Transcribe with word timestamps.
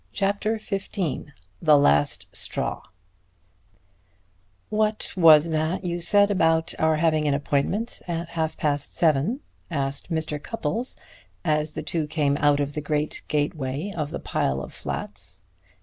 CHAPTER 0.13 0.57
XV 0.57 0.89
THE 1.61 1.77
LAST 1.77 2.25
STRAW 2.35 2.81
"What 4.69 5.13
was 5.15 5.49
that 5.49 5.83
you 5.85 5.99
said 5.99 6.31
about 6.31 6.73
our 6.79 6.95
having 6.95 7.27
an 7.27 7.35
appointment 7.35 8.01
at 8.07 8.29
half 8.29 8.57
past 8.57 8.95
seven?" 8.95 9.41
asked 9.69 10.09
Mr. 10.09 10.41
Cupples 10.41 10.97
as 11.45 11.73
the 11.73 11.83
two 11.83 12.07
came 12.07 12.35
out 12.39 12.59
of 12.59 12.73
the 12.73 12.81
great 12.81 13.21
gateway 13.27 13.91
of 13.95 14.09
the 14.09 14.17
pile 14.19 14.59
of 14.59 14.73
flats. 14.73 15.41